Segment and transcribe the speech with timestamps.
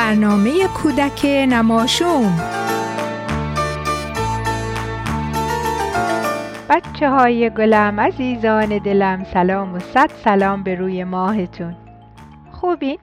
[0.00, 2.36] برنامه کودک نماشوم
[6.68, 11.76] بچه های گلم عزیزان دلم سلام و صد سلام به روی ماهتون
[12.52, 12.98] خوبین؟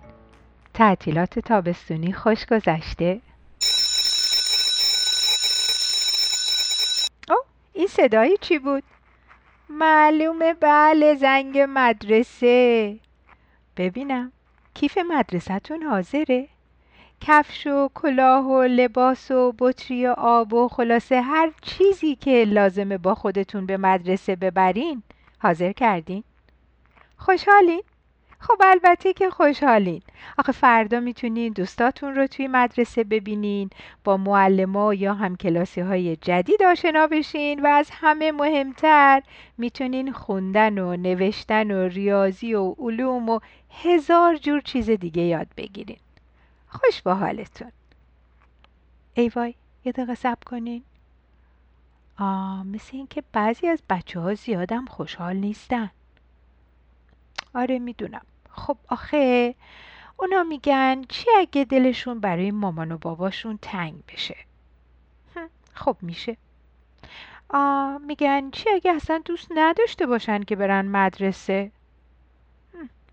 [0.74, 3.22] تعطیلات تابستونی خوش گذشته؟
[7.30, 7.38] او
[7.74, 8.84] این صدایی چی بود؟
[9.70, 12.96] معلومه بله زنگ مدرسه
[13.78, 14.32] ببینم
[14.74, 16.48] کیف مدرسهتون حاضره؟
[17.22, 22.98] کفش و کلاه و لباس و بطری و آب و خلاصه هر چیزی که لازمه
[22.98, 25.04] با خودتون به مدرسه ببرین
[25.40, 26.24] حاضر کردین؟
[27.18, 27.82] خوشحالین؟
[28.40, 30.02] خب البته که خوشحالین
[30.38, 33.70] آخه فردا می‌تونین دوستاتون رو توی مدرسه ببینین
[34.04, 39.22] با معلما یا همکلاسی های جدید آشنا بشین و از همه مهمتر
[39.58, 43.40] می‌تونین خوندن و نوشتن و ریاضی و علوم و
[43.84, 45.98] هزار جور چیز دیگه یاد بگیرین
[46.78, 47.72] خوش با حالتون.
[49.14, 50.84] ای وای یه دقیقه سب کنین.
[52.20, 55.92] آه مثل اینکه بعضی از بچه ها زیادم خوشحال نیستن.
[57.56, 58.26] آره می‌دونم.
[58.50, 59.56] خب آخه
[60.18, 64.38] اونا میگن چی اگه دلشون برای مامان و باباشون تنگ بشه؟
[65.74, 66.38] خب میشه.
[67.50, 71.72] آه میگن چی اگه اصلا دوست نداشته باشن که برن مدرسه؟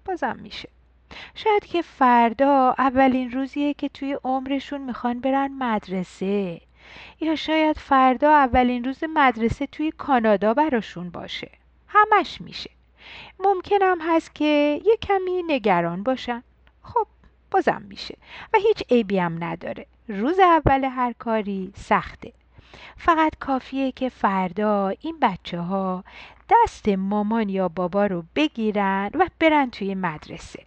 [0.05, 0.69] بازم میشه.
[1.35, 6.61] شاید که فردا اولین روزیه که توی عمرشون می‌خوان برن مدرسه.
[7.21, 11.51] یا شاید فردا اولین روز مدرسه توی کانادا براشون باشه.
[11.89, 12.71] همش میشه.
[13.39, 16.43] ممکنم هست که یه کمی نگران باشن.
[16.83, 17.07] خب
[17.51, 18.17] بازم میشه.
[18.55, 19.87] و هیچ عیبی هم نداره.
[20.09, 22.33] روز اول هر کاری سخته.
[22.97, 26.05] فقط کافیه که فردا این بچه ها
[26.51, 30.65] دست مامان یا بابا رو بگیرن و برن توی مدرسه.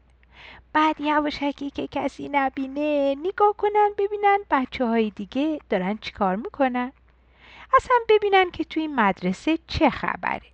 [0.73, 6.91] بعد یواشکی که کسی نبینه نگاه کنن ببینن بچه های دیگه دارن چیکار می‌کنن.
[7.77, 10.51] اصلا ببینن که توی مدرسه چه خبره.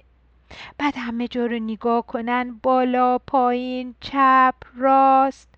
[0.77, 5.49] بعد همه جا رو نگاه کنن بالا پایین چپ راست.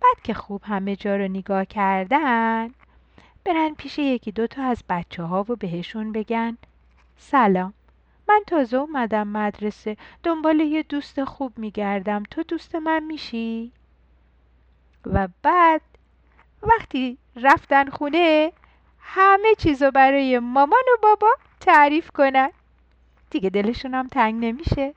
[0.00, 2.70] بعد که خوب همه جا رو نگاه کردن
[3.44, 6.58] برن پیش یکی دوتا از بچه ها و بهشون بگن
[7.16, 7.74] سلام.
[8.28, 12.22] من تازه اومدم مدرسه دنبال یه دوست خوب میگردم.
[12.30, 13.72] تو دوست من میشی؟
[15.06, 15.80] و بعد
[16.62, 18.52] وقتی رفتن خونه
[19.00, 22.50] همه چیزو برای مامان و بابا تعریف کنن.
[23.30, 24.94] دیگه دلشون هم تنگ نمیشه.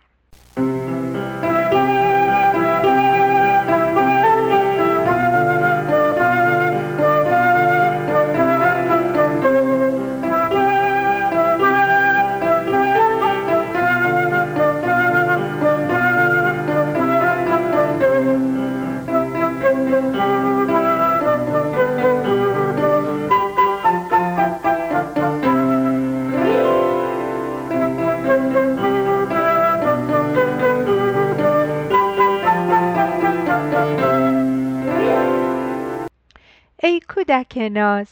[37.43, 38.07] کودک ناز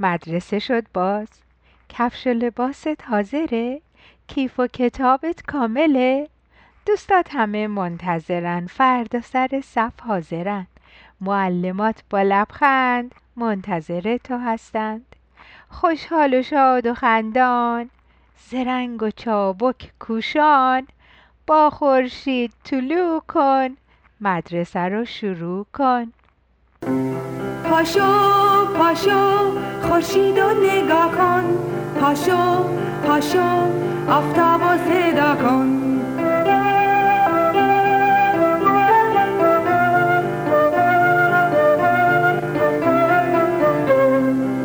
[0.00, 1.28] مدرسه شد باز.
[1.88, 3.80] کفش و لباست حاضره.
[4.26, 6.28] کیف و کتابت کامله.
[6.86, 8.66] دوستات همه منتظرن.
[8.66, 10.66] فردا سر صف حاضرن.
[11.20, 15.16] معلمات با لبخند منتظر تو هستند.
[15.68, 17.90] خوشحال و شاد و خندان.
[18.50, 20.86] زرنگ و چابک کوشان.
[21.46, 23.76] با خورشید طلوع کن.
[24.20, 26.12] مدرسه رو شروع کن.
[27.64, 29.52] پاشو پاشو
[29.82, 31.44] خورشید و نگاه کن.
[32.00, 32.64] پاشو
[33.06, 33.48] پاشو
[34.08, 35.68] آفتاب و صدا کن.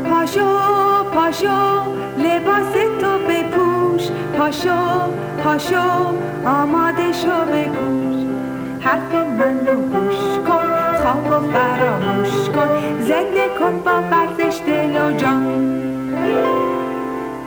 [0.10, 0.48] پاشو
[1.14, 1.48] پاشو
[2.18, 4.10] لباس تو بپوش.
[4.38, 4.70] پاشو
[5.44, 5.78] پاشو
[6.46, 8.24] آماده شو بکوش
[8.82, 10.16] حرف من رو گوش
[10.48, 10.68] کن
[11.02, 12.70] خواب و فراموش کن.
[13.00, 13.43] زنده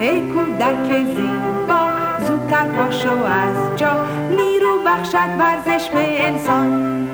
[0.00, 1.90] ای کودک زیبا
[2.20, 4.06] زودتر پاشو از جا.
[4.28, 7.06] نیرو بخشد ورزش به انسان.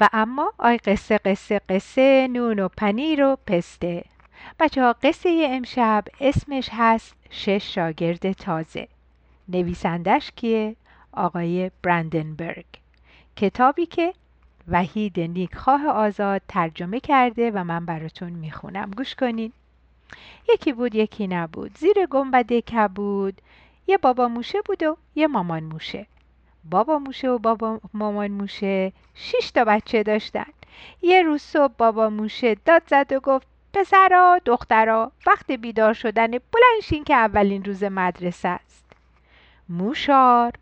[0.00, 4.04] و اما آی قصه قصه قصه نون و پنیر و پسته.
[4.60, 8.88] بچه ها قصه امشب اسمش هست شش شاگرد تازه.
[9.48, 10.76] نویسندش کیه؟
[11.12, 12.66] آقای برندنبرگ.
[13.36, 14.14] کتابی که
[14.68, 18.90] وحید نیکخواه آزاد ترجمه کرده و من براتون می‌خونم.
[18.96, 19.52] گوش کنین.
[20.48, 21.78] یکی بود یکی نبود.
[21.78, 23.40] زیر گنبد کبود.
[23.86, 26.06] یه بابا موشه بود و یه مامان موشه.
[26.70, 30.46] بابا موشه و بابا مامان موشه شش تا بچه داشتن.
[31.02, 37.04] یه روز صبح بابا موشه داد زد و گفت پسرا دخترا وقت بیدار شدن بلنشین
[37.04, 38.84] که اولین روز مدرسه است.
[39.68, 40.52] موشار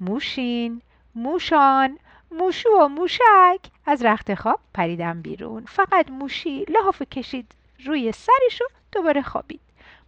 [0.00, 0.82] موشین
[1.14, 1.98] موشان
[2.30, 3.60] موشو و موشک.
[3.86, 5.64] از رخت خواب پریدن بیرون.
[5.64, 7.54] فقط موشی لحاف کشید
[7.84, 9.60] روی سرش و دوباره خوابید.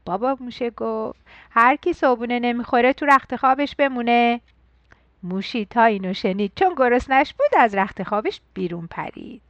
[0.04, 1.20] بابا موشه گفت
[1.50, 4.40] هر کی صابونه نمی‌خوره تو رخت خوابش بمونه.
[5.22, 9.42] موشی تا اینو شنید چون گرسنش بود از رخت خوابش بیرون پرید.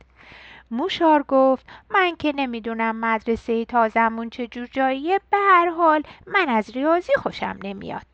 [0.70, 6.70] موشار گفت من که نمی‌دونم مدرسه تازمون چه جور جاییه به هر حال من از
[6.70, 8.06] ریاضی خوشم نمیاد.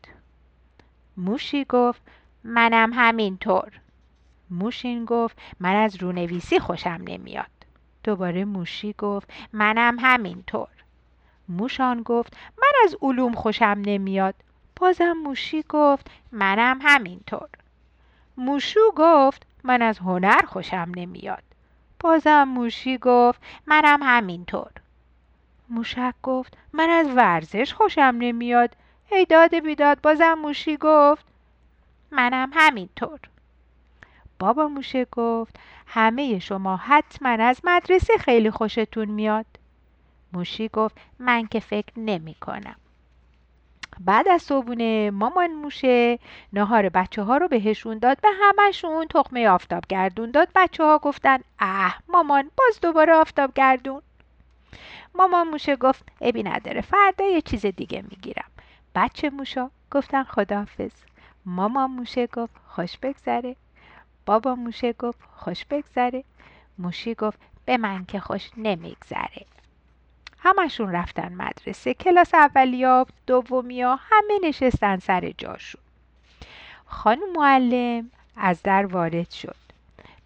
[1.17, 2.01] موشی گفت
[2.43, 3.71] منم همینطور.
[4.51, 7.51] موشین گفت من از رونویسی خوشم نمیاد.
[8.03, 10.67] دوباره موشی گفت منم همینطور.
[11.49, 14.35] موشان گفت من از علوم خوشم نمیاد.
[14.75, 17.49] بازم موشی گفت منم همینطور.
[18.37, 21.43] موشو گفت من از هنر خوشم نمیاد.
[21.99, 24.71] بازم موشی گفت منم همینطور.
[25.69, 28.75] موشک گفت من از ورزش خوشم نمیاد.
[29.11, 31.25] ای داد بیداد بازم موشی گفت
[32.11, 33.19] منم همینطور.
[34.39, 39.45] بابا موشه گفت همه شما حتما از مدرسه خیلی خوشتون میاد.
[40.33, 42.75] موشی گفت من که فکر نمی کنم.
[43.99, 46.19] بعد از صبونه مامان موشه
[46.53, 50.47] نهار بچه ها رو بهشون داد به همشون تخمه آفتاب گردون داد.
[50.55, 54.01] بچه ها گفتن اه مامان باز دوباره آفتاب گردون.
[55.15, 58.49] مامان موشه گفت ابی نداره فردا یه چیز دیگه می‌گیرم.
[58.95, 60.91] بچه موشا گفتن خداحافظ.
[61.45, 63.55] مامان موشه گفت خوش بگذره.
[64.25, 66.23] بابا موشه گفت خوش بگذره.
[66.77, 69.45] موشی گفت به من که خوش نمیگذره.
[70.39, 71.93] همشون رفتن مدرسه.
[71.93, 75.81] کلاس اولیا دومیا همه نشستن سر جاشون.
[76.85, 79.55] خانم معلم از در وارد شد.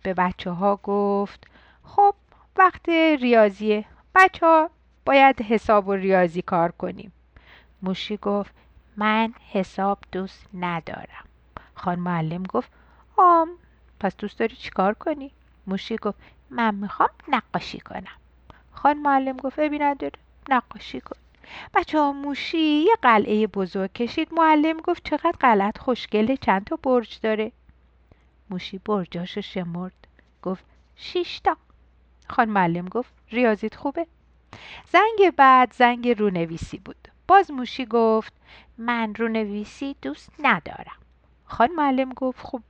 [0.04, 1.48] به بچه ها گفت
[1.84, 2.16] خب
[2.58, 3.86] وقت ریاضیه.
[4.16, 4.70] بچه ها
[5.06, 7.12] باید حساب و ریاضی کار کنیم.
[7.82, 8.54] موشی گفت
[8.98, 11.26] من حساب دوست ندارم.
[11.76, 12.72] خان معلم گفت
[13.18, 13.50] آم
[14.00, 15.32] پس دوست داری چیکار کنی؟
[15.68, 16.18] موشی گفت
[16.50, 18.23] من می‌خوام نقاشی کنم.
[18.84, 20.20] خان معلم گفت ابی نداره
[20.50, 21.18] نقاشی کن.
[21.74, 24.34] بچه ها موشی یه قلعه بزرگ کشید.
[24.34, 27.52] معلم گفت چقدر قلعت خوشگله چند تا برج داره.
[28.50, 30.08] موشی برجاشو شمرد
[30.42, 30.66] گفت
[30.96, 31.58] شیشتا
[32.30, 34.08] خان معلم گفت ریاضیت خوبه.
[34.92, 37.08] زنگ بعد زنگ رونویسی بود.
[37.28, 38.34] باز موشی گفت
[38.78, 40.98] من رونویسی دوست ندارم.
[41.46, 42.62] خان معلم گفت خب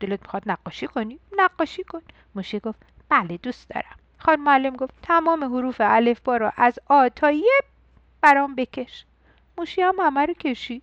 [0.00, 2.02] دلت می‌خواد نقاشی کنی؟ نقاشی کن.
[2.34, 2.78] موشی گفت
[3.08, 3.98] بله دوست دارم.
[4.28, 7.60] خان معلم گفت تمام حروف الف با را از آ تا یه
[8.20, 9.04] برام بکش.
[9.58, 10.82] موشی هم همه رو کشید.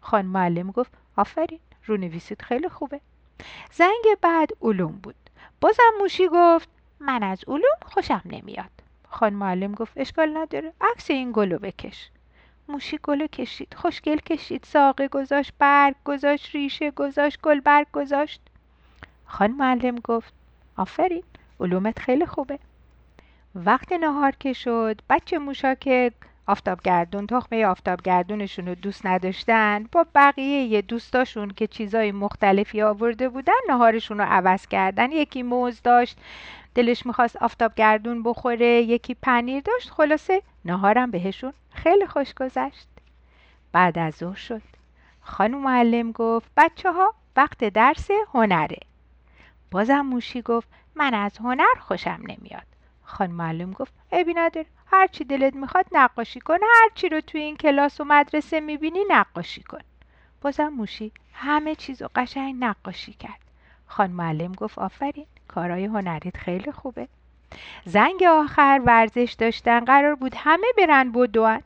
[0.00, 3.00] خان معلم گفت آفرین رو نویسید خیلی خوبه.
[3.72, 5.14] زنگ بعد علوم بود.
[5.60, 6.68] بازم موشی گفت
[7.00, 8.70] من از علوم خوشم نمیاد.
[9.08, 12.10] خان معلم گفت اشکال نداره عکس این گلو بکش.
[12.68, 13.74] موشی گلو کشید.
[13.74, 18.40] خوشگل کشید ساقه گذاشت برگ گذاشت ریشه گذاشت گل برگ گذاشت.
[19.26, 20.34] خان معلم گفت
[20.76, 21.24] آفرین.
[21.62, 22.58] علومت خیلی خوبه.
[23.54, 26.12] وقت نهار که شد بچه موشا که
[26.46, 34.18] آفتابگردون تخمه آفتابگردونشون رو دوست نداشتن با بقیه دوستاشون که چیزای مختلفی آورده بودن نهارشون
[34.18, 35.12] رو عوض کردن.
[35.12, 36.18] یکی موز داشت
[36.74, 39.90] دلش می‌خواست آفتابگردون بخوره یکی پنیر داشت.
[39.90, 42.88] خلاصه نهارم بهشون خیلی خوش گذشت.
[43.72, 44.62] بعد از ظهر شد.
[45.20, 48.78] خانم معلم گفت بچه ها وقت درس هنره.
[49.70, 52.66] بازم موشی گفت من از هنر خوشم نمیاد.
[53.02, 57.40] خان معلم گفت عیبی نداره هر چی دلت می‌خواد نقاشی کن هر چی رو توی
[57.40, 59.80] این کلاس و مدرسه می‌بینی نقاشی کن.
[60.40, 63.40] بازم موشی همه چیز رو قشنگ نقاشی کرد.
[63.86, 67.08] خان معلم گفت آفرین کارهای هنریت خیلی خوبه.
[67.84, 71.62] زنگ آخر ورزش داشتن قرار بود همه برن بدوان.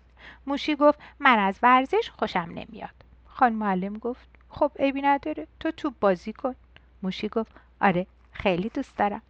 [0.46, 2.94] موشی گفت من از ورزش خوشم نمیاد.
[3.26, 6.54] خان معلم گفت خب عیبی نداره تو توپ بازی کن.
[7.02, 9.22] موشی گفت آره خیلی دوست دارم.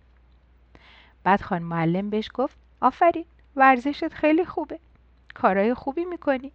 [1.25, 3.25] بعد خان معلم بهش گفت آفرین
[3.57, 4.79] ورزشت خیلی خوبه.
[5.35, 6.53] کارهای خوبی می‌کنی.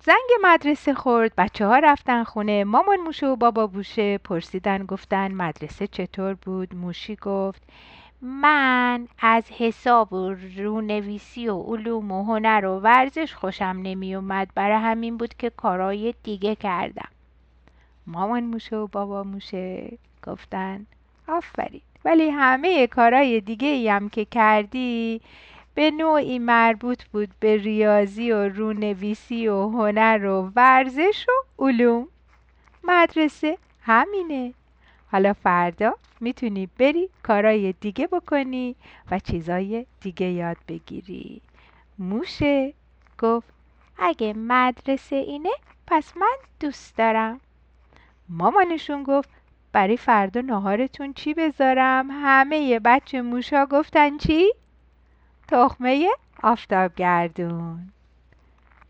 [0.00, 2.64] زنگ مدرسه خورد بچه ها رفتن خونه.
[2.64, 7.62] مامان موشه و بابا بوشه پرسیدن گفتن مدرسه چطور بود؟ موشی گفت
[8.20, 14.82] من از حساب و رونویسی و علوم و هنر و ورزش خوشم نمی اومد برای
[14.82, 17.08] همین بود که کارهای دیگه کردم.
[18.06, 19.98] مامان موشه و بابا موشه.
[20.26, 20.86] گفتن.
[21.28, 21.80] آفرین.
[22.04, 25.20] ولی همه کارهای دیگه ای هم که کردی
[25.74, 32.08] به نوعی مربوط بود به ریاضی و رونویسی و هنر و ورزش و علوم.
[32.84, 34.54] مدرسه همینه.
[35.12, 38.76] حالا فردا می‌تونی بری کارای دیگه بکنی
[39.10, 41.40] و چیزای دیگه یاد بگیری.
[41.98, 42.72] موشه.
[43.18, 43.48] گفت
[43.98, 45.52] اگه مدرسه اینه
[45.86, 47.40] پس من دوست دارم.
[48.28, 49.30] مامانشون گفت
[49.76, 54.52] برای فردا ناهارتون چی بذارم؟ همه بچه موشا گفتن چی؟
[55.48, 56.08] تخمه
[56.42, 57.78] آفتاب گردون.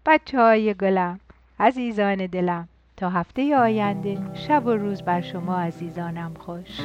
[0.06, 1.20] بچه های گلم
[1.60, 6.80] عزیزان دلم تا هفته آینده شب و روز بر شما عزیزانم خوش.